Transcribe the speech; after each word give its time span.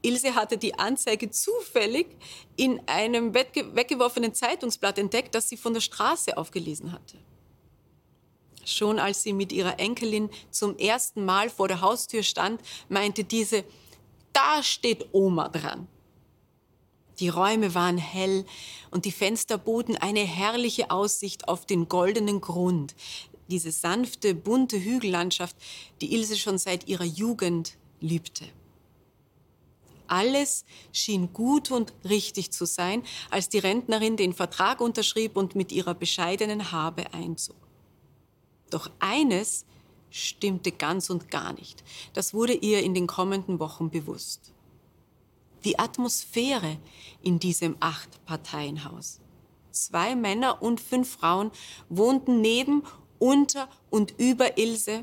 Ilse 0.00 0.34
hatte 0.34 0.56
die 0.58 0.78
Anzeige 0.78 1.30
zufällig 1.30 2.06
in 2.56 2.80
einem 2.86 3.34
weggeworfenen 3.34 4.32
Zeitungsblatt 4.32 4.98
entdeckt, 4.98 5.34
das 5.34 5.48
sie 5.48 5.56
von 5.56 5.74
der 5.74 5.80
Straße 5.80 6.36
aufgelesen 6.36 6.92
hatte. 6.92 7.18
Schon 8.64 8.98
als 8.98 9.22
sie 9.22 9.32
mit 9.32 9.52
ihrer 9.52 9.78
Enkelin 9.78 10.30
zum 10.50 10.78
ersten 10.78 11.24
Mal 11.24 11.50
vor 11.50 11.68
der 11.68 11.80
Haustür 11.80 12.22
stand, 12.22 12.62
meinte 12.88 13.24
diese, 13.24 13.64
da 14.32 14.62
steht 14.62 15.08
Oma 15.12 15.48
dran. 15.48 15.88
Die 17.18 17.28
Räume 17.28 17.74
waren 17.74 17.98
hell 17.98 18.44
und 18.90 19.04
die 19.04 19.12
Fenster 19.12 19.58
boten 19.58 19.96
eine 19.96 20.20
herrliche 20.20 20.90
Aussicht 20.90 21.48
auf 21.48 21.66
den 21.66 21.88
goldenen 21.88 22.40
Grund, 22.40 22.94
diese 23.48 23.72
sanfte, 23.72 24.34
bunte 24.34 24.82
Hügellandschaft, 24.82 25.56
die 26.00 26.14
Ilse 26.14 26.36
schon 26.36 26.58
seit 26.58 26.88
ihrer 26.88 27.04
Jugend 27.04 27.76
liebte. 28.00 28.46
Alles 30.06 30.64
schien 30.92 31.32
gut 31.32 31.70
und 31.70 31.92
richtig 32.04 32.52
zu 32.52 32.66
sein, 32.66 33.02
als 33.30 33.48
die 33.48 33.58
Rentnerin 33.58 34.16
den 34.16 34.32
Vertrag 34.32 34.80
unterschrieb 34.80 35.36
und 35.36 35.54
mit 35.54 35.72
ihrer 35.72 35.94
bescheidenen 35.94 36.72
Habe 36.72 37.12
einzog. 37.14 37.56
Doch 38.70 38.90
eines 38.98 39.64
stimmte 40.10 40.72
ganz 40.72 41.10
und 41.10 41.30
gar 41.30 41.52
nicht. 41.54 41.82
Das 42.12 42.34
wurde 42.34 42.54
ihr 42.54 42.82
in 42.82 42.94
den 42.94 43.06
kommenden 43.06 43.58
Wochen 43.58 43.90
bewusst. 43.90 44.52
Die 45.64 45.78
Atmosphäre 45.78 46.78
in 47.22 47.38
diesem 47.38 47.76
Acht-Parteien-Haus. 47.80 49.20
Zwei 49.70 50.14
Männer 50.14 50.62
und 50.62 50.80
fünf 50.80 51.10
Frauen 51.10 51.50
wohnten 51.88 52.40
neben 52.40 52.84
unter 53.24 53.70
und 53.88 54.12
über 54.18 54.58
Ilse, 54.58 55.02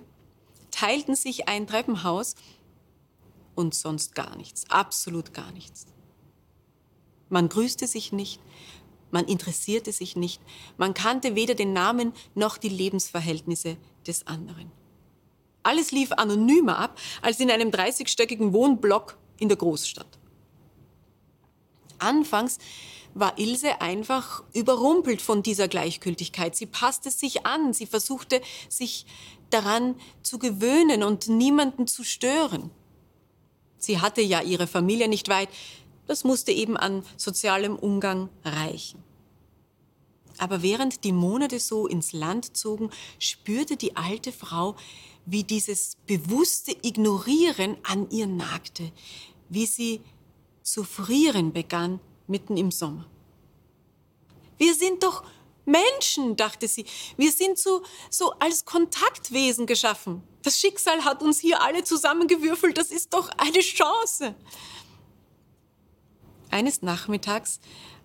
teilten 0.69 1.15
sich 1.15 1.49
ein 1.49 1.65
Treppenhaus 1.65 2.35
und 3.55 3.73
sonst 3.73 4.13
gar 4.13 4.35
nichts, 4.35 4.69
absolut 4.69 5.33
gar 5.33 5.51
nichts. 5.51 5.87
Man 7.29 7.49
grüßte 7.49 7.87
sich 7.87 8.11
nicht, 8.11 8.39
man 9.09 9.25
interessierte 9.25 9.91
sich 9.91 10.15
nicht, 10.15 10.39
man 10.77 10.93
kannte 10.93 11.33
weder 11.33 11.55
den 11.55 11.73
Namen 11.73 12.13
noch 12.35 12.57
die 12.59 12.69
Lebensverhältnisse 12.69 13.77
des 14.05 14.27
anderen. 14.27 14.71
Alles 15.63 15.91
lief 15.91 16.11
anonymer 16.11 16.77
ab 16.77 16.99
als 17.23 17.39
in 17.39 17.49
einem 17.49 17.71
30-stöckigen 17.71 18.53
Wohnblock 18.53 19.17
in 19.39 19.47
der 19.47 19.57
Großstadt. 19.57 20.19
Anfangs 21.97 22.59
war 23.13 23.37
Ilse 23.37 23.81
einfach 23.81 24.43
überrumpelt 24.53 25.21
von 25.21 25.43
dieser 25.43 25.67
Gleichgültigkeit. 25.67 26.55
Sie 26.55 26.65
passte 26.65 27.11
sich 27.11 27.45
an, 27.45 27.73
sie 27.73 27.85
versuchte 27.85 28.41
sich 28.69 29.05
daran 29.49 29.95
zu 30.23 30.39
gewöhnen 30.39 31.03
und 31.03 31.27
niemanden 31.27 31.87
zu 31.87 32.03
stören. 32.03 32.71
Sie 33.77 33.99
hatte 33.99 34.21
ja 34.21 34.41
ihre 34.41 34.67
Familie 34.67 35.07
nicht 35.07 35.27
weit, 35.29 35.49
das 36.07 36.23
musste 36.23 36.51
eben 36.51 36.77
an 36.77 37.03
sozialem 37.17 37.75
Umgang 37.75 38.29
reichen. 38.43 39.03
Aber 40.37 40.61
während 40.61 41.03
die 41.03 41.11
Monate 41.11 41.59
so 41.59 41.87
ins 41.87 42.13
Land 42.13 42.57
zogen, 42.57 42.89
spürte 43.19 43.77
die 43.77 43.95
alte 43.95 44.31
Frau, 44.31 44.75
wie 45.25 45.43
dieses 45.43 45.97
bewusste 46.07 46.75
Ignorieren 46.81 47.77
an 47.83 48.09
ihr 48.09 48.27
nagte, 48.27 48.91
wie 49.49 49.65
sie 49.65 50.01
zu 50.63 50.83
frieren 50.83 51.53
begann 51.53 51.99
mitten 52.31 52.57
im 52.57 52.71
Sommer. 52.71 53.05
Wir 54.57 54.73
sind 54.73 55.03
doch 55.03 55.23
Menschen, 55.65 56.35
dachte 56.35 56.67
sie. 56.67 56.85
Wir 57.17 57.31
sind 57.31 57.57
so, 57.57 57.83
so 58.09 58.33
als 58.39 58.65
Kontaktwesen 58.65 59.67
geschaffen. 59.67 60.23
Das 60.41 60.59
Schicksal 60.59 61.05
hat 61.05 61.21
uns 61.21 61.39
hier 61.39 61.61
alle 61.61 61.83
zusammengewürfelt. 61.83 62.77
Das 62.77 62.91
ist 62.91 63.13
doch 63.13 63.29
eine 63.37 63.59
Chance. 63.59 64.35
Eines 66.49 66.81
Nachmittags, 66.81 67.59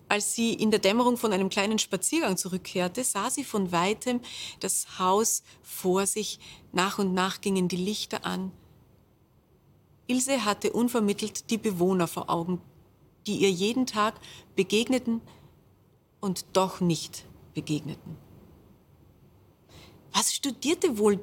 als 0.07 0.33
sie 0.33 0.53
in 0.53 0.71
der 0.71 0.79
Dämmerung 0.79 1.17
von 1.17 1.33
einem 1.33 1.49
kleinen 1.49 1.79
Spaziergang 1.79 2.37
zurückkehrte, 2.37 3.03
sah 3.03 3.29
sie 3.29 3.43
von 3.43 3.71
weitem 3.71 4.21
das 4.59 4.99
Haus 4.99 5.43
vor 5.61 6.05
sich. 6.05 6.39
Nach 6.71 6.99
und 6.99 7.13
nach 7.13 7.41
gingen 7.41 7.67
die 7.67 7.75
Lichter 7.75 8.25
an. 8.25 8.51
Ilse 10.07 10.45
hatte 10.45 10.71
unvermittelt 10.71 11.49
die 11.49 11.57
Bewohner 11.57 12.07
vor 12.07 12.29
Augen, 12.29 12.61
die 13.27 13.37
ihr 13.37 13.51
jeden 13.51 13.85
Tag 13.85 14.15
begegneten 14.55 15.21
und 16.19 16.45
doch 16.53 16.79
nicht 16.79 17.25
begegneten. 17.53 18.17
Was 20.13 20.33
studierte 20.33 20.97
wohl 20.97 21.19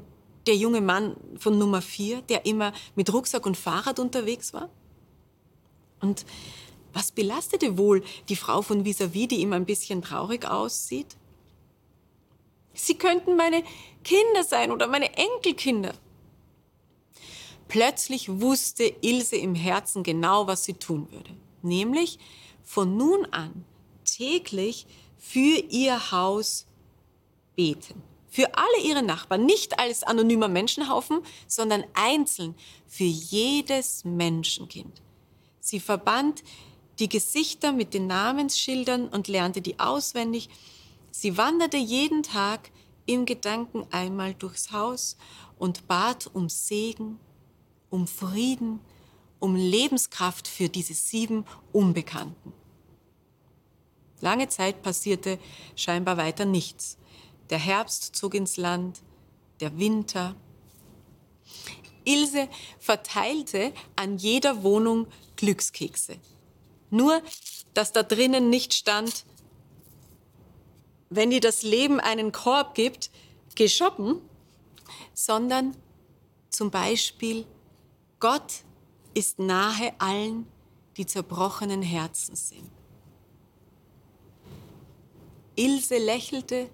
der 0.46 0.56
junge 0.56 0.80
Mann 0.80 1.16
von 1.38 1.58
Nummer 1.58 1.80
4, 1.80 2.22
der 2.22 2.46
immer 2.46 2.72
mit 2.94 3.12
Rucksack 3.12 3.46
und 3.46 3.56
Fahrrad 3.56 3.98
unterwegs 3.98 4.52
war? 4.52 4.68
Und 6.00 6.26
was 6.92 7.10
belastete 7.10 7.78
wohl 7.78 8.04
die 8.28 8.36
Frau 8.36 8.62
von 8.62 8.84
vis-à-vis, 8.84 9.28
die 9.28 9.42
immer 9.42 9.56
ein 9.56 9.66
bisschen 9.66 10.02
traurig 10.02 10.44
aussieht? 10.44 11.16
Sie 12.74 12.96
könnten 12.96 13.36
meine 13.36 13.64
Kinder 14.04 14.44
sein 14.44 14.70
oder 14.70 14.86
meine 14.86 15.16
Enkelkinder. 15.16 15.94
Plötzlich 17.66 18.28
wusste 18.40 18.84
Ilse 19.00 19.36
im 19.36 19.54
Herzen 19.54 20.02
genau, 20.02 20.46
was 20.46 20.64
sie 20.64 20.74
tun 20.74 21.10
würde 21.10 21.34
nämlich 21.64 22.18
von 22.62 22.96
nun 22.96 23.26
an 23.26 23.64
täglich 24.04 24.86
für 25.18 25.58
ihr 25.70 26.10
Haus 26.12 26.66
beten. 27.56 28.02
Für 28.28 28.56
alle 28.56 28.82
ihre 28.84 29.02
Nachbarn, 29.02 29.46
nicht 29.46 29.78
als 29.78 30.02
anonymer 30.02 30.48
Menschenhaufen, 30.48 31.20
sondern 31.46 31.84
einzeln 31.94 32.54
für 32.86 33.04
jedes 33.04 34.04
Menschenkind. 34.04 35.02
Sie 35.60 35.80
verband 35.80 36.42
die 36.98 37.08
Gesichter 37.08 37.72
mit 37.72 37.94
den 37.94 38.06
Namensschildern 38.06 39.08
und 39.08 39.28
lernte 39.28 39.62
die 39.62 39.78
auswendig. 39.78 40.48
Sie 41.10 41.36
wanderte 41.36 41.76
jeden 41.76 42.22
Tag 42.22 42.70
im 43.06 43.24
Gedanken 43.24 43.86
einmal 43.90 44.34
durchs 44.34 44.72
Haus 44.72 45.16
und 45.58 45.86
bat 45.86 46.28
um 46.32 46.48
Segen, 46.48 47.18
um 47.90 48.06
Frieden, 48.06 48.80
um 49.44 49.56
Lebenskraft 49.56 50.48
für 50.48 50.70
diese 50.70 50.94
sieben 50.94 51.44
Unbekannten. 51.70 52.54
Lange 54.22 54.48
Zeit 54.48 54.80
passierte 54.80 55.38
scheinbar 55.76 56.16
weiter 56.16 56.46
nichts. 56.46 56.96
Der 57.50 57.58
Herbst 57.58 58.16
zog 58.16 58.32
ins 58.32 58.56
Land, 58.56 59.02
der 59.60 59.78
Winter. 59.78 60.34
Ilse 62.04 62.48
verteilte 62.78 63.74
an 63.96 64.16
jeder 64.16 64.62
Wohnung 64.62 65.08
Glückskekse. 65.36 66.16
Nur, 66.88 67.20
dass 67.74 67.92
da 67.92 68.02
drinnen 68.02 68.48
nicht 68.48 68.72
stand, 68.72 69.26
wenn 71.10 71.28
dir 71.28 71.42
das 71.42 71.62
Leben 71.62 72.00
einen 72.00 72.32
Korb 72.32 72.74
gibt, 72.74 73.10
geh 73.56 73.68
shoppen, 73.68 74.22
sondern 75.12 75.76
zum 76.48 76.70
Beispiel, 76.70 77.44
Gott 78.20 78.64
ist 79.14 79.38
nahe 79.38 79.92
allen, 79.98 80.46
die 80.96 81.06
zerbrochenen 81.06 81.82
Herzen 81.82 82.36
sind. 82.36 82.70
Ilse 85.56 85.98
lächelte, 85.98 86.68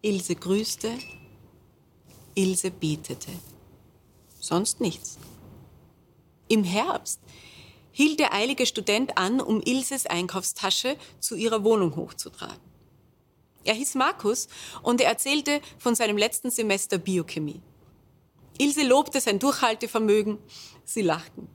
Ilse 0.00 0.34
grüßte, 0.34 0.98
Ilse 2.34 2.70
betete. 2.70 3.30
Sonst 4.40 4.80
nichts. 4.80 5.18
Im 6.48 6.64
Herbst 6.64 7.20
hielt 7.92 8.20
der 8.20 8.32
eilige 8.32 8.64
Student 8.64 9.18
an, 9.18 9.40
um 9.40 9.60
Ilses 9.60 10.06
Einkaufstasche 10.06 10.96
zu 11.20 11.34
ihrer 11.34 11.64
Wohnung 11.64 11.96
hochzutragen. 11.96 12.68
Er 13.64 13.74
hieß 13.74 13.96
Markus 13.96 14.48
und 14.82 15.00
er 15.00 15.08
erzählte 15.08 15.60
von 15.78 15.94
seinem 15.94 16.16
letzten 16.16 16.50
Semester 16.50 16.96
Biochemie. 16.96 17.60
Ilse 18.58 18.86
lobte 18.86 19.20
sein 19.20 19.38
Durchhaltevermögen. 19.38 20.38
Sie 20.84 21.02
lachten. 21.02 21.48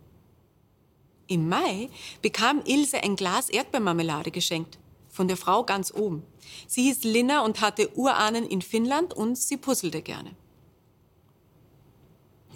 Im 1.27 1.47
Mai 1.47 1.89
bekam 2.21 2.61
Ilse 2.65 3.03
ein 3.03 3.15
Glas 3.15 3.49
Erdbeermarmelade 3.49 4.31
geschenkt. 4.31 4.79
Von 5.09 5.27
der 5.27 5.37
Frau 5.37 5.63
ganz 5.63 5.93
oben. 5.93 6.23
Sie 6.67 6.83
hieß 6.83 7.03
Linna 7.03 7.45
und 7.45 7.61
hatte 7.61 7.95
Urahnen 7.97 8.45
in 8.45 8.61
Finnland 8.61 9.13
und 9.13 9.37
sie 9.37 9.57
puzzelte 9.57 10.01
gerne. 10.01 10.31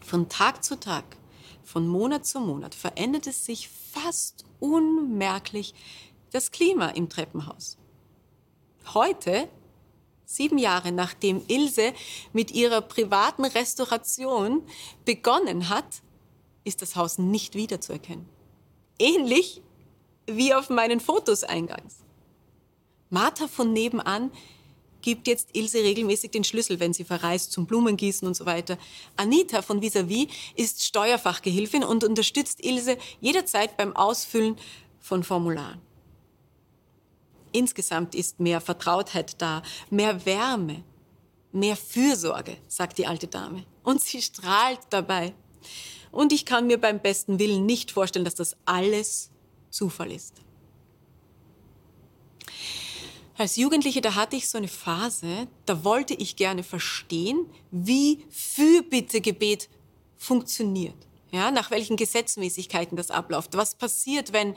Von 0.02 0.28
Tag 0.30 0.64
zu 0.64 0.80
Tag, 0.80 1.04
von 1.64 1.88
Monat 1.88 2.26
zu 2.26 2.40
Monat 2.40 2.74
veränderte 2.74 3.32
sich 3.32 3.70
fast 3.70 4.46
unmerklich 4.60 5.76
das 6.32 6.52
Klima 6.52 6.88
im 6.90 7.10
Treppenhaus. 7.10 7.78
Heute, 8.94 9.50
sieben 10.28 10.58
Jahre 10.58 10.92
nachdem 10.92 11.42
Ilse 11.48 11.94
mit 12.34 12.52
ihrer 12.52 12.82
privaten 12.82 13.46
Restauration 13.46 14.62
begonnen 15.06 15.70
hat, 15.70 16.02
ist 16.66 16.82
das 16.82 16.96
Haus 16.96 17.18
nicht 17.18 17.56
wiederzuerkennen. 17.56 18.28
Ähnlich 19.00 19.62
wie 20.28 20.54
auf 20.54 20.70
meinen 20.70 21.00
Fotos 21.00 21.44
eingangs. 21.44 22.00
Martha 23.10 23.48
von 23.48 23.72
nebenan 23.72 24.32
gibt 25.02 25.28
jetzt 25.28 25.56
Ilse 25.56 25.78
regelmäßig 25.78 26.32
den 26.32 26.44
Schlüssel, 26.44 26.82
wenn 26.82 26.92
sie 26.92 27.06
verreist, 27.06 27.54
zum 27.54 27.66
Blumengießen 27.66 28.28
und 28.28 28.34
so 28.34 28.46
weiter. 28.46 28.78
Anita 29.16 29.62
von 29.62 29.82
Vis-a-vis 29.82 30.28
ist 30.56 30.84
Steuerfachgehilfin 30.84 31.86
und 31.86 32.04
unterstützt 32.04 32.66
Ilse 32.66 32.98
jederzeit 33.22 33.78
beim 33.78 33.96
Ausfüllen 33.96 34.58
von 35.00 35.24
Formularen. 35.24 35.87
Insgesamt 37.52 38.16
ist 38.16 38.40
mehr 38.40 38.62
Vertrautheit 38.62 39.42
da, 39.42 39.62
mehr 39.90 40.26
Wärme, 40.26 40.84
mehr 41.52 41.76
Fürsorge, 41.76 42.58
sagt 42.68 42.98
die 42.98 43.08
alte 43.08 43.28
Dame. 43.28 43.66
Und 43.84 44.02
sie 44.02 44.22
strahlt 44.22 44.80
dabei. 44.90 45.34
Und 46.12 46.34
ich 46.34 46.46
kann 46.46 46.68
mir 46.68 46.80
beim 46.80 47.00
besten 47.00 47.40
Willen 47.40 47.66
nicht 47.66 47.92
vorstellen, 47.92 48.26
dass 48.26 48.36
das 48.36 48.56
alles 48.66 49.32
Zufall 49.70 50.12
ist. 50.12 50.36
Als 53.38 53.56
Jugendliche, 53.56 54.02
da 54.02 54.16
hatte 54.16 54.36
ich 54.36 54.50
so 54.50 54.58
eine 54.58 54.68
Phase, 54.68 55.48
da 55.68 55.84
wollte 55.84 56.16
ich 56.16 56.38
gerne 56.38 56.64
verstehen, 56.64 57.46
wie 57.70 58.26
Fürbittegebet 58.32 59.70
funktioniert. 60.18 60.96
Ja, 61.32 61.52
nach 61.52 61.70
welchen 61.70 61.98
Gesetzmäßigkeiten 61.98 62.98
das 62.98 63.12
abläuft. 63.12 63.56
Was 63.56 63.76
passiert, 63.76 64.34
wenn 64.34 64.56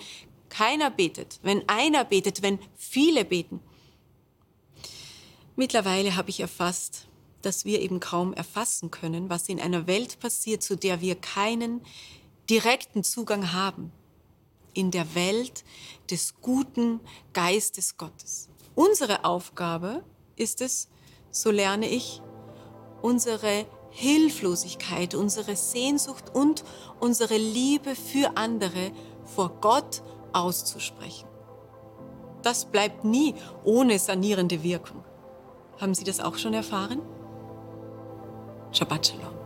keiner 0.50 0.90
betet, 0.90 1.40
wenn 1.42 1.66
einer 1.68 2.04
betet, 2.04 2.42
wenn 2.42 2.58
viele 2.76 3.24
beten. 3.24 3.60
Mittlerweile 5.56 6.16
habe 6.16 6.30
ich 6.30 6.40
erfasst, 6.40 7.06
dass 7.42 7.64
wir 7.64 7.80
eben 7.80 8.00
kaum 8.00 8.34
erfassen 8.34 8.90
können, 8.90 9.30
was 9.30 9.48
in 9.48 9.60
einer 9.60 9.86
Welt 9.86 10.20
passiert, 10.20 10.62
zu 10.62 10.76
der 10.76 11.00
wir 11.00 11.14
keinen 11.14 11.80
direkten 12.48 13.02
Zugang 13.02 13.52
haben. 13.52 13.92
In 14.74 14.90
der 14.90 15.14
Welt 15.14 15.64
des 16.10 16.34
guten 16.40 17.00
Geistes 17.32 17.96
Gottes. 17.96 18.48
Unsere 18.74 19.24
Aufgabe 19.24 20.04
ist 20.36 20.60
es, 20.60 20.88
so 21.30 21.50
lerne 21.50 21.88
ich, 21.88 22.20
unsere 23.02 23.66
Hilflosigkeit, 23.90 25.14
unsere 25.14 25.56
Sehnsucht 25.56 26.34
und 26.34 26.64
unsere 27.00 27.36
Liebe 27.36 27.94
für 27.96 28.36
andere 28.36 28.92
vor 29.24 29.60
Gott 29.60 30.02
auszusprechen. 30.32 31.28
Das 32.42 32.64
bleibt 32.64 33.04
nie 33.04 33.34
ohne 33.64 33.98
sanierende 33.98 34.62
Wirkung. 34.62 35.04
Haben 35.80 35.94
Sie 35.94 36.04
das 36.04 36.20
auch 36.20 36.36
schon 36.36 36.54
erfahren? 36.54 37.02
Shabbat 38.72 39.06
Shalom. 39.08 39.39